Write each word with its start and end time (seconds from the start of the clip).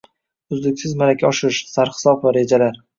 Uzluksiz 0.57 0.97
malaka 1.03 1.29
oshirish: 1.31 1.63
sarhisob 1.77 2.29
va 2.29 2.39
rejalarng 2.43 2.87